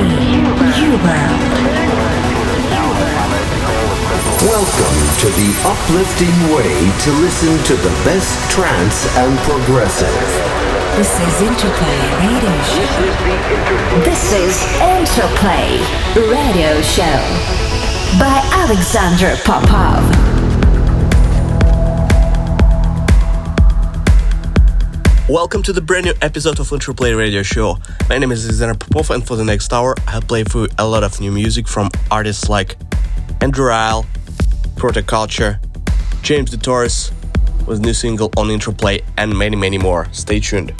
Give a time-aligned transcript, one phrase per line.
[0.00, 1.20] Huber.
[4.48, 10.08] Welcome to the uplifting way to listen to the best trance and progressive.
[10.96, 12.88] This is Interplay Radio Show.
[14.04, 15.78] This is Interplay
[16.16, 17.20] Radio Show
[18.18, 20.19] by Alexander Popov.
[25.30, 27.78] Welcome to the brand new episode of Interplay Radio Show.
[28.08, 31.04] My name is Alexander Popov, and for the next hour, I'll play you a lot
[31.04, 32.76] of new music from artists like
[33.40, 34.06] Andrew Rayel,
[34.74, 35.60] Protoculture,
[36.22, 37.12] James DeTorres
[37.64, 40.08] with new single on Interplay, and many, many more.
[40.10, 40.72] Stay tuned.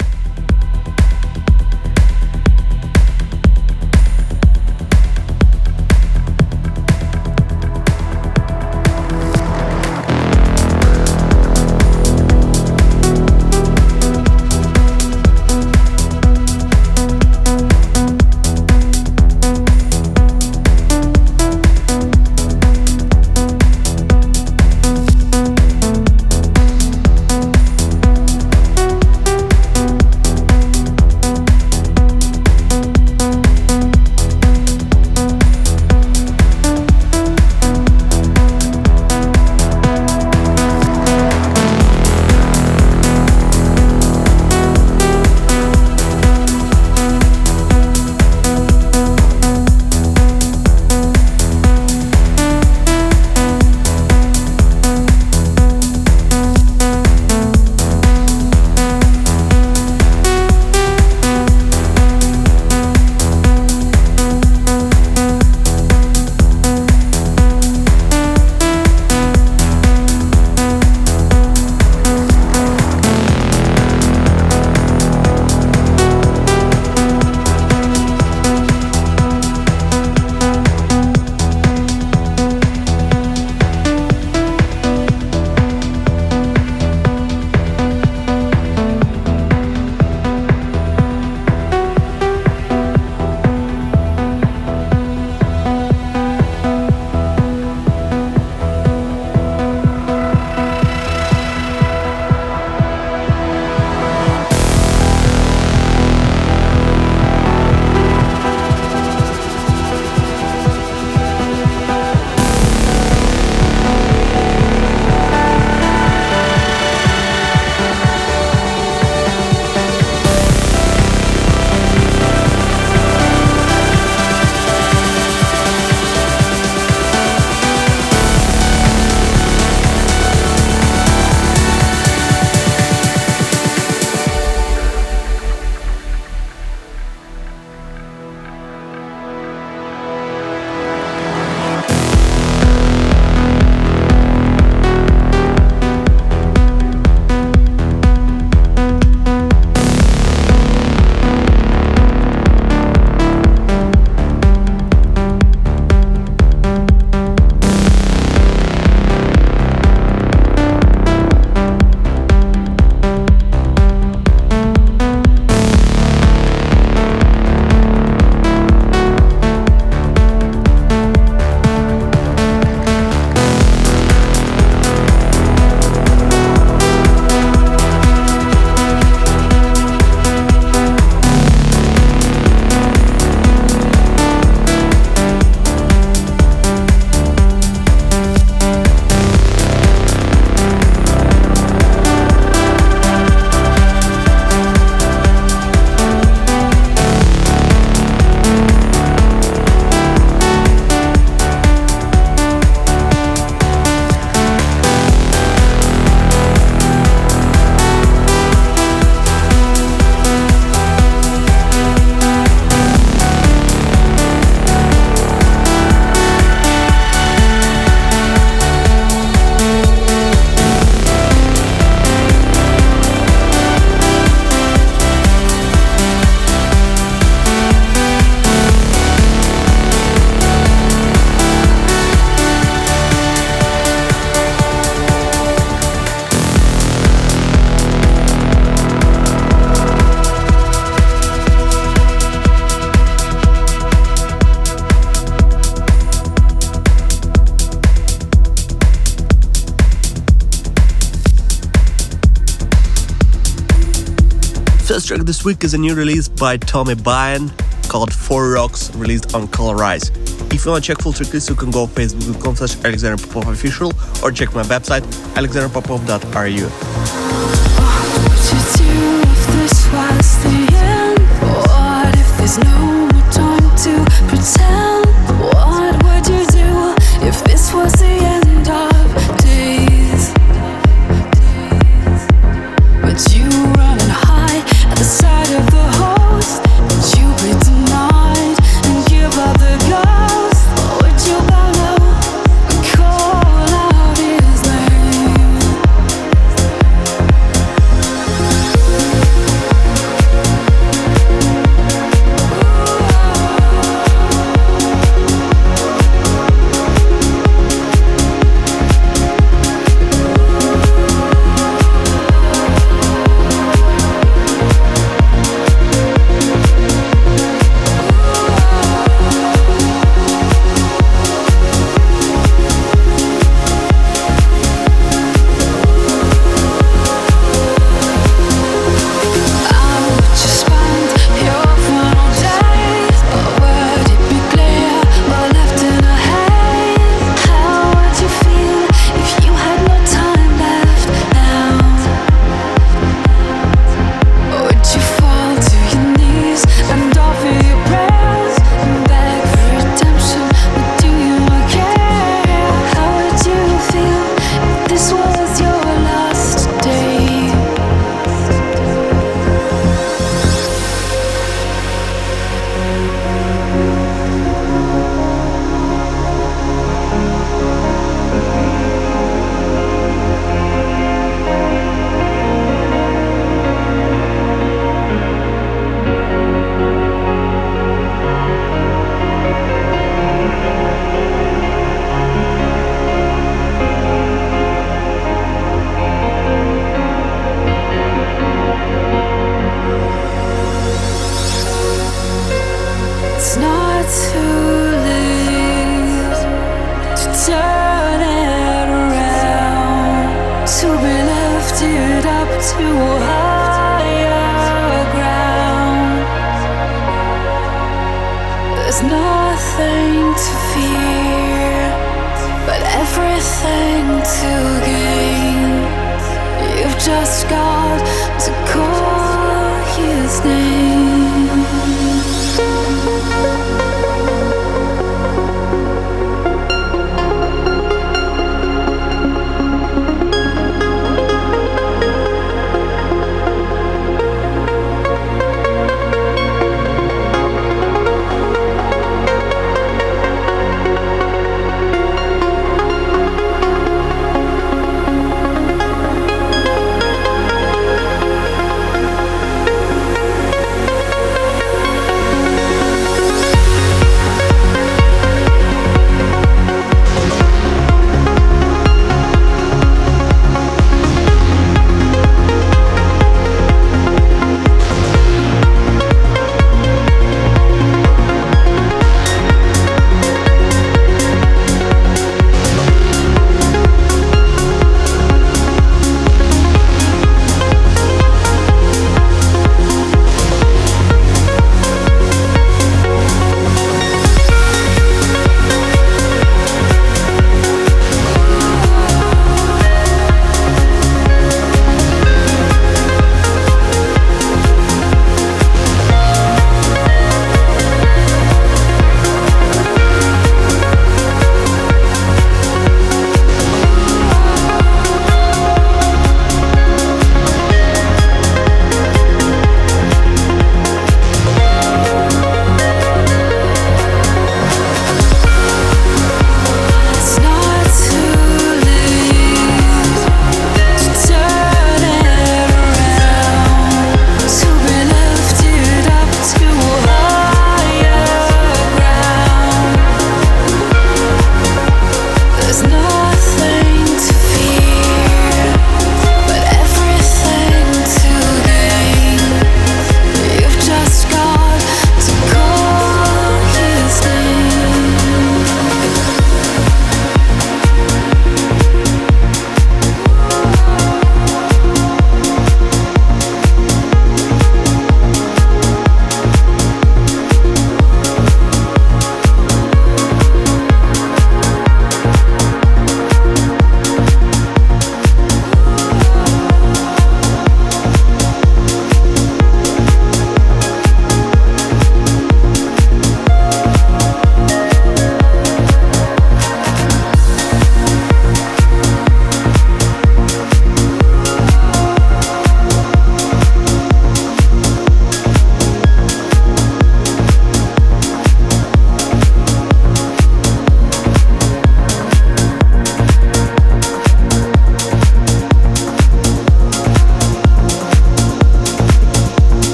[255.31, 257.49] this week is a new release by Tommy Byrne
[257.87, 260.11] called Four Rocks, released on Colorize.
[260.53, 263.93] If you want to check full tracklist, you can go facebook.com slash Alexander Popov official
[264.21, 265.03] or check my website
[265.39, 266.67] alexanderpopov.ru.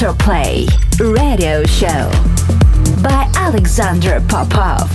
[0.00, 0.66] Interplay
[0.98, 2.10] Radio Show
[3.02, 4.90] by Alexander Popov.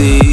[0.00, 0.29] See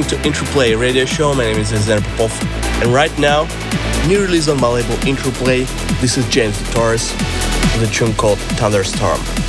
[0.00, 1.34] listening to Interplay Radio Show.
[1.34, 3.44] My name is Alexander Popov, and right now,
[4.06, 5.64] new release on my label Interplay.
[6.00, 7.12] This is James Torres
[7.74, 9.39] with a tune called Thunderstorm.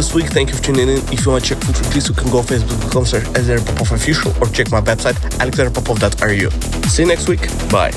[0.00, 0.32] This week.
[0.32, 0.96] Thank you for tuning in.
[1.12, 3.26] If you want to check full release, you can go facebook.com slash
[3.66, 5.12] Popov official or check my website
[5.44, 6.50] alexanderpopov.ru.
[6.88, 7.42] See you next week.
[7.68, 7.92] Bye.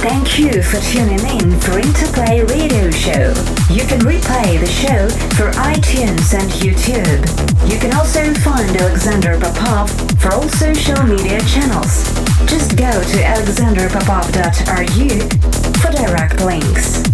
[0.00, 3.36] Thank you for tuning in for Interplay Radio Show.
[3.68, 7.20] You can replay the show for iTunes and YouTube.
[7.68, 9.90] You can also find Alexander Popov
[10.22, 12.08] for all social media channels.
[12.48, 15.20] Just go to alexanderpopov.ru
[15.84, 17.11] for direct links.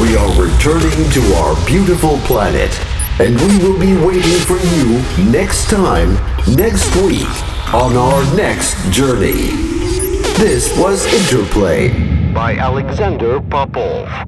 [0.00, 2.70] We are returning to our beautiful planet,
[3.18, 6.14] and we will be waiting for you next time,
[6.54, 7.26] next week,
[7.74, 9.50] on our next journey.
[10.38, 11.88] This was Interplay
[12.32, 14.27] by Alexander Popov.